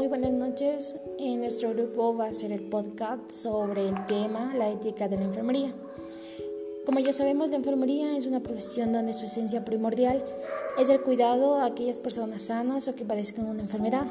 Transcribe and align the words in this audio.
Muy 0.00 0.08
buenas 0.08 0.32
noches. 0.32 0.96
En 1.18 1.40
nuestro 1.40 1.74
grupo 1.74 2.16
va 2.16 2.28
a 2.28 2.32
ser 2.32 2.52
el 2.52 2.62
podcast 2.62 3.30
sobre 3.30 3.86
el 3.86 4.06
tema 4.06 4.54
la 4.54 4.70
ética 4.70 5.08
de 5.08 5.16
la 5.16 5.24
enfermería. 5.24 5.74
Como 6.86 7.00
ya 7.00 7.12
sabemos, 7.12 7.50
la 7.50 7.56
enfermería 7.56 8.16
es 8.16 8.24
una 8.24 8.40
profesión 8.40 8.94
donde 8.94 9.12
su 9.12 9.26
esencia 9.26 9.62
primordial 9.62 10.24
es 10.78 10.88
el 10.88 11.02
cuidado 11.02 11.56
a 11.56 11.66
aquellas 11.66 11.98
personas 11.98 12.44
sanas 12.44 12.88
o 12.88 12.94
que 12.94 13.04
padezcan 13.04 13.44
una 13.44 13.60
enfermedad. 13.60 14.06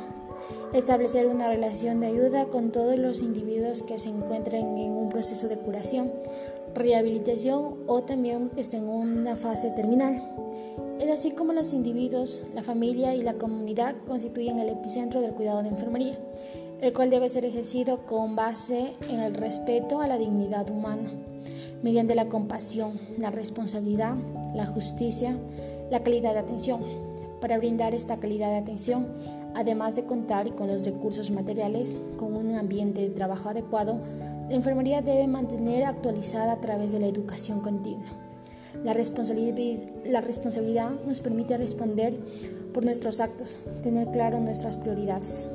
Establecer 0.76 1.26
una 1.26 1.48
relación 1.48 2.02
de 2.02 2.06
ayuda 2.06 2.46
con 2.50 2.72
todos 2.72 3.00
los 3.00 3.24
individuos 3.24 3.82
que 3.82 3.98
se 3.98 4.10
encuentran 4.10 4.78
en 4.78 4.92
un 4.92 5.10
proceso 5.10 5.48
de 5.48 5.58
curación, 5.58 6.12
rehabilitación 6.76 7.80
o 7.88 8.04
también 8.04 8.52
estén 8.58 8.84
en 8.84 8.90
una 8.90 9.36
fase 9.36 9.72
terminal. 9.72 10.22
Es 11.00 11.10
así 11.10 11.32
como 11.32 11.54
los 11.54 11.72
individuos, 11.72 12.42
la 12.54 12.62
familia 12.62 13.16
y 13.16 13.22
la 13.24 13.36
comunidad 13.36 13.96
constituyen 14.06 14.60
el 14.60 14.68
epicentro 14.68 15.22
del 15.22 15.34
cuidado 15.34 15.64
de 15.64 15.70
enfermería, 15.70 16.20
el 16.82 16.92
cual 16.92 17.10
debe 17.10 17.30
ser 17.30 17.46
ejercido 17.46 18.06
con 18.06 18.36
base 18.36 18.96
en 19.08 19.22
el 19.22 19.34
respeto 19.34 20.02
a 20.02 20.08
la 20.08 20.18
dignidad 20.18 20.70
humana, 20.70 21.10
mediante 21.82 22.16
la 22.16 22.28
compasión, 22.28 23.00
la 23.18 23.32
responsabilidad, 23.32 24.16
la 24.54 24.66
justicia, 24.66 25.38
la 25.90 26.04
calidad 26.04 26.34
de 26.34 26.40
atención. 26.40 26.82
Para 27.40 27.58
brindar 27.58 27.96
esta 27.96 28.18
calidad 28.18 28.50
de 28.50 28.58
atención, 28.58 29.08
además 29.56 29.96
de 29.96 30.04
contar 30.04 30.54
con 30.54 30.68
los 30.68 30.84
recursos 30.84 31.32
materiales, 31.32 32.02
con 32.18 32.36
un 32.36 32.56
ambiente 32.56 33.00
de 33.00 33.10
trabajo 33.10 33.48
adecuado, 33.48 34.02
la 34.50 34.56
enfermería 34.56 35.02
debe 35.02 35.28
mantener 35.28 35.86
actualizada 35.86 36.52
a 36.52 36.60
través 36.60 36.92
de 36.92 37.00
la 37.00 37.08
educación 37.08 37.62
continua. 37.62 38.29
La 38.84 38.94
responsabilidad, 38.94 40.92
nos 41.06 41.20
permite 41.20 41.58
responder 41.58 42.14
por 42.74 42.86
nuestros 42.86 43.20
actos, 43.20 43.60
tener 43.84 44.10
claro 44.10 44.40
nuestras 44.40 44.78
prioridades. 44.78 45.50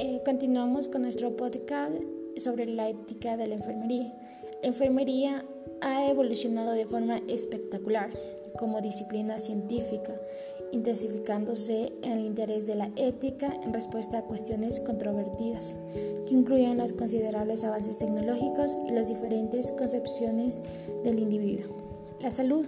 Eh, 0.00 0.22
continuamos 0.24 0.88
con 0.88 1.02
nuestro 1.02 1.36
podcast 1.36 1.94
sobre 2.36 2.66
la 2.66 2.88
ética 2.88 3.36
de 3.36 3.46
la 3.46 3.54
enfermería. 3.54 4.12
Enfermería 4.62 5.44
ha 5.80 6.08
evolucionado 6.08 6.70
de 6.70 6.86
forma 6.86 7.20
espectacular 7.26 8.10
como 8.56 8.80
disciplina 8.80 9.40
científica, 9.40 10.14
intensificándose 10.70 11.92
en 12.02 12.12
el 12.12 12.24
interés 12.26 12.68
de 12.68 12.76
la 12.76 12.88
ética 12.94 13.52
en 13.64 13.72
respuesta 13.72 14.18
a 14.18 14.22
cuestiones 14.22 14.78
controvertidas, 14.78 15.76
que 16.28 16.34
incluyen 16.34 16.78
los 16.78 16.92
considerables 16.92 17.64
avances 17.64 17.98
tecnológicos 17.98 18.78
y 18.86 18.92
las 18.92 19.08
diferentes 19.08 19.72
concepciones 19.72 20.62
del 21.02 21.18
individuo. 21.18 21.74
La 22.20 22.30
salud, 22.30 22.64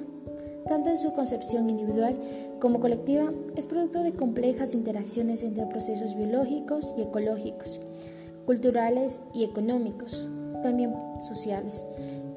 tanto 0.67 0.91
en 0.91 0.99
su 0.99 1.15
concepción 1.15 1.71
individual 1.71 2.19
como 2.59 2.81
colectiva, 2.81 3.33
es 3.55 3.69
producto 3.69 4.03
de 4.03 4.15
complejas 4.15 4.75
interacciones 4.75 5.45
entre 5.45 5.67
procesos 5.67 6.17
biológicos 6.17 6.93
y 6.99 7.03
ecológicos, 7.03 7.81
culturales 8.47 9.23
y 9.33 9.45
económicos, 9.45 10.29
también 10.65 10.95
sociales, 11.21 11.87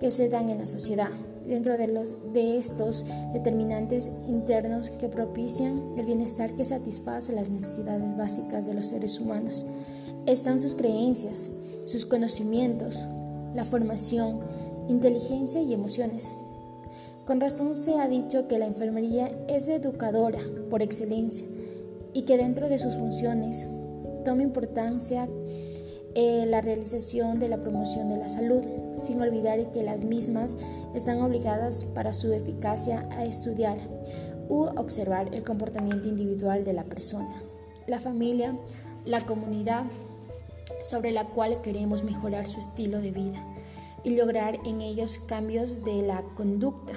que 0.02 0.12
se 0.12 0.28
dan 0.28 0.50
en 0.50 0.60
la 0.60 0.68
sociedad 0.68 1.10
dentro 1.46 1.78
de, 1.78 1.88
los, 1.88 2.18
de 2.34 2.58
estos 2.58 3.06
determinantes 3.32 4.12
internos 4.28 4.90
que 4.90 5.08
propician 5.08 5.94
el 5.98 6.06
bienestar 6.06 6.54
que 6.56 6.66
satisface 6.66 7.32
las 7.32 7.50
necesidades 7.50 8.18
básicas 8.18 8.66
de 8.66 8.74
los 8.74 8.88
seres 8.88 9.22
humanos. 9.22 9.66
Están 10.26 10.60
sus 10.60 10.76
creencias, 10.76 11.52
sus 11.86 12.06
conocimientos, 12.06 13.08
la 13.54 13.64
formación, 13.64 14.42
inteligencia 14.90 15.62
y 15.62 15.74
emociones. 15.74 16.34
Con 17.26 17.40
razón 17.40 17.78
se 17.78 17.98
ha 17.98 18.10
dicho 18.10 18.50
que 18.50 18.60
la 18.60 18.66
enfermería 18.66 19.32
es 19.48 19.70
educadora 19.70 20.40
por 20.70 20.82
excelencia 20.82 21.48
y 22.12 22.24
que 22.24 22.38
dentro 22.38 22.68
de 22.68 22.78
sus 22.78 22.98
funciones 22.98 23.70
toma 24.26 24.44
importancia 24.44 25.30
eh, 26.20 26.48
la 26.48 26.62
realización 26.62 27.38
de 27.38 27.48
la 27.48 27.62
promoción 27.62 28.10
de 28.10 28.18
la 28.18 28.28
salud, 28.28 28.64
sin 28.98 29.22
olvidar 29.22 29.72
que 29.72 29.84
las 29.84 30.04
mismas 30.04 30.58
están 30.96 31.22
obligadas 31.22 31.84
para 31.84 32.12
su 32.12 32.34
eficacia 32.34 33.08
a 33.12 33.24
estudiar 33.24 33.78
u 34.50 34.64
observar 34.64 35.36
el 35.36 35.44
comportamiento 35.44 36.08
individual 36.08 36.64
de 36.64 36.74
la 36.74 36.86
persona, 36.86 37.44
la 37.86 38.00
familia, 38.00 38.58
la 39.06 39.22
comunidad 39.22 39.84
sobre 40.90 41.12
la 41.12 41.28
cual 41.28 41.62
queremos 41.62 42.04
mejorar 42.04 42.48
su 42.48 42.62
estilo 42.62 43.00
de 43.00 43.12
vida 43.12 43.46
y 44.04 44.16
lograr 44.16 44.58
en 44.66 44.82
ellos 44.82 45.20
cambios 45.20 45.86
de 45.86 46.02
la 46.02 46.24
conducta. 46.36 46.94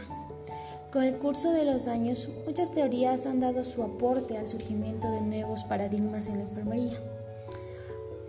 Con 0.91 1.03
el 1.03 1.19
curso 1.19 1.53
de 1.53 1.67
los 1.67 1.89
años, 1.89 2.31
muchas 2.47 2.73
teorías 2.73 3.27
han 3.27 3.41
dado 3.41 3.67
su 3.67 3.83
aporte 3.83 4.39
al 4.39 4.47
surgimiento 4.47 5.11
de 5.11 5.21
nuevos 5.21 5.65
paradigmas 5.65 6.29
en 6.29 6.39
la 6.39 6.45
enfermería 6.45 6.99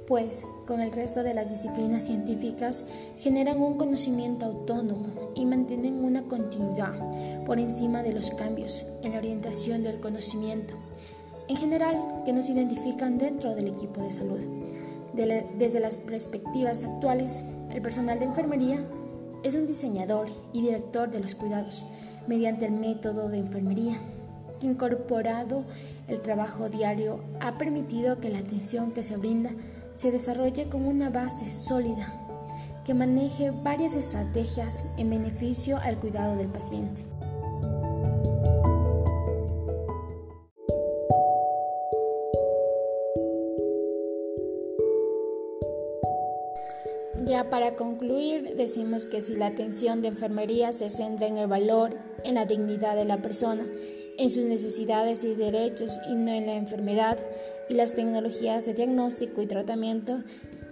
pues 0.08 0.46
con 0.68 0.82
el 0.82 0.92
resto 0.92 1.24
de 1.24 1.34
las 1.34 1.50
disciplinas 1.50 2.06
científicas 2.06 2.86
generan 3.20 3.62
un 3.62 3.78
conocimiento 3.78 4.46
autónomo 4.46 5.32
y 5.36 5.46
mantienen 5.46 6.04
una 6.04 6.24
continuidad 6.24 6.94
por 7.46 7.60
encima 7.60 8.04
de 8.04 8.14
los 8.14 8.32
cambios 8.32 8.86
en 9.04 9.14
la 9.14 9.20
orientación 9.20 9.84
del 9.84 10.00
conocimiento, 10.00 10.76
en 11.48 11.58
general 11.58 12.24
que 12.26 12.34
nos 12.34 12.50
identifican 12.50 13.18
dentro 13.18 13.56
del 13.56 13.68
equipo 13.68 14.02
de 14.02 14.12
salud. 14.12 14.42
desde 15.14 15.80
las 15.80 15.98
perspectivas 15.98 16.86
actuales, 16.86 17.44
el 17.70 17.82
personal 17.82 18.20
de 18.20 18.26
enfermería 18.26 18.86
es 19.44 19.56
un 19.56 19.68
diseñador 19.68 20.30
y 20.54 20.62
director 20.62 21.10
de 21.10 21.20
los 21.20 21.36
cuidados 21.36 21.86
mediante 22.28 22.66
el 22.66 22.72
método 22.72 23.30
de 23.30 23.40
enfermería 23.40 24.00
incorporado 24.64 25.66
el 26.08 26.20
trabajo 26.20 26.70
diario 26.70 27.24
ha 27.40 27.58
permitido 27.58 28.20
que 28.20 28.30
la 28.30 28.40
atención 28.40 28.92
que 28.92 29.04
se 29.04 29.18
brinda 29.18 29.52
se 30.02 30.12
desarrolle 30.12 30.68
con 30.68 30.88
una 30.88 31.12
base 31.12 31.48
sólida 31.48 32.12
que 32.84 32.96
maneje 32.96 33.52
varias 33.52 33.94
estrategias 33.94 34.88
en 34.98 35.12
beneficio 35.12 35.78
al 35.78 36.00
cuidado 36.00 36.36
del 36.38 36.48
paciente. 36.48 37.04
Ya 47.28 47.52
para 47.52 47.76
concluir, 47.76 48.56
decimos 48.56 49.06
que 49.06 49.22
si 49.22 49.36
la 49.36 49.46
atención 49.46 50.02
de 50.02 50.08
enfermería 50.08 50.72
se 50.72 50.90
centra 50.90 51.28
en 51.28 51.38
el 51.38 51.46
valor, 51.46 51.96
en 52.24 52.34
la 52.34 52.46
dignidad 52.46 52.96
de 52.96 53.06
la 53.06 53.22
persona, 53.22 53.68
en 54.22 54.30
sus 54.30 54.44
necesidades 54.44 55.24
y 55.24 55.34
derechos 55.34 56.00
y 56.08 56.14
no 56.14 56.32
en 56.32 56.46
la 56.46 56.54
enfermedad 56.54 57.18
y 57.68 57.74
las 57.74 57.96
tecnologías 57.96 58.68
de 58.68 58.76
diagnóstico 58.76 59.42
y 59.42 59.48
tratamiento, 59.48 60.20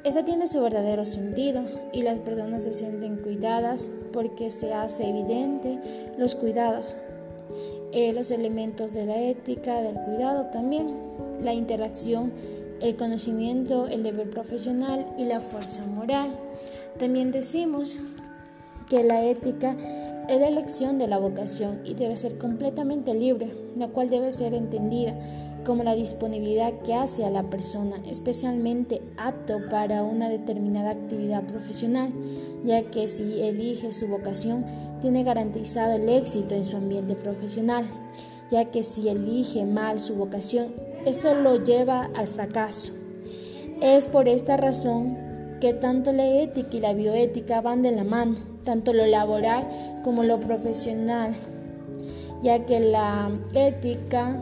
esa 0.04 0.24
tiene 0.24 0.48
su 0.48 0.62
verdadero 0.62 1.04
sentido 1.04 1.64
y 1.92 2.04
las 2.04 2.20
personas 2.20 2.62
se 2.62 2.74
sienten 2.74 3.18
cuidadas 3.18 3.90
porque 4.14 4.52
se 4.52 4.72
hace 4.76 5.10
evidente 5.10 5.80
los 6.20 6.36
cuidados, 6.36 6.96
eh, 7.92 8.14
los 8.14 8.30
elementos 8.30 8.94
de 8.94 9.08
la 9.08 9.20
ética, 9.20 9.82
del 9.82 9.96
cuidado 9.96 10.52
también, 10.54 10.96
la 11.42 11.56
interacción, 11.56 12.32
el 12.82 12.96
conocimiento, 12.98 13.88
el 13.88 14.04
deber 14.04 14.30
profesional 14.30 15.08
y 15.18 15.26
la 15.26 15.40
fuerza 15.40 15.88
moral. 15.88 16.38
También 17.00 17.32
decimos 17.32 18.00
que 18.90 19.04
la 19.04 19.24
ética 19.24 19.76
es 20.30 20.40
la 20.40 20.48
elección 20.48 21.00
de 21.00 21.08
la 21.08 21.18
vocación 21.18 21.82
y 21.84 21.96
debe 21.96 22.16
ser 22.16 22.38
completamente 22.38 23.16
libre, 23.16 23.52
la 23.76 23.88
cual 23.88 24.12
debe 24.12 24.32
ser 24.32 24.54
entendida 24.54 25.20
como 25.66 25.84
la 25.84 25.96
disponibilidad 25.96 26.72
que 26.84 26.94
hace 26.94 27.26
a 27.26 27.32
la 27.32 27.50
persona 27.50 27.96
especialmente 28.08 29.02
apto 29.18 29.58
para 29.72 30.04
una 30.04 30.30
determinada 30.30 30.92
actividad 30.92 31.44
profesional, 31.48 32.14
ya 32.64 32.84
que 32.92 33.08
si 33.08 33.42
elige 33.42 33.92
su 33.92 34.08
vocación 34.08 34.66
tiene 35.02 35.24
garantizado 35.24 35.94
el 35.94 36.08
éxito 36.08 36.54
en 36.54 36.66
su 36.66 36.78
ambiente 36.78 37.16
profesional, 37.16 37.86
ya 38.52 38.66
que 38.66 38.84
si 38.84 39.10
elige 39.10 39.66
mal 39.66 40.00
su 40.00 40.16
vocación, 40.16 40.68
esto 41.06 41.34
lo 41.34 41.64
lleva 41.64 42.08
al 42.16 42.28
fracaso. 42.28 42.94
Es 43.82 44.06
por 44.06 44.28
esta 44.28 44.58
razón 44.58 45.18
que 45.60 45.74
tanto 45.74 46.12
la 46.12 46.28
ética 46.28 46.78
y 46.78 46.80
la 46.82 46.94
bioética 46.94 47.62
van 47.62 47.82
de 47.82 47.92
la 47.92 48.04
mano 48.04 48.59
tanto 48.70 48.94
lo 48.94 49.08
laboral 49.08 49.68
como 50.04 50.22
lo 50.22 50.40
profesional, 50.40 51.34
ya 52.44 52.68
que 52.68 52.80
la 52.80 53.32
ética 53.56 54.40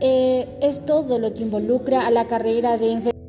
eh, 0.00 0.48
es 0.62 0.86
todo 0.86 1.18
lo 1.18 1.34
que 1.34 1.42
involucra 1.42 2.06
a 2.06 2.10
la 2.10 2.26
carrera 2.26 2.78
de 2.78 2.92
enfermería. 2.92 3.19